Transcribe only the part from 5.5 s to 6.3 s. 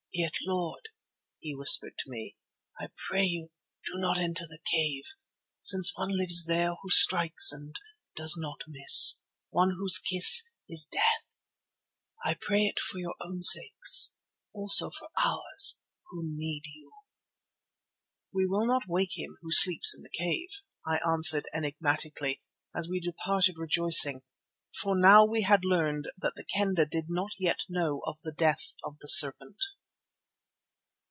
since One